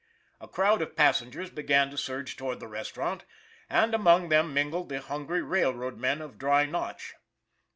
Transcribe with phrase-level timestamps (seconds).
[0.39, 3.23] A crowd of pas sengers began to surge toward the restaurant,
[3.69, 7.13] and among them mingled the hungry railroad men of Dry Notch.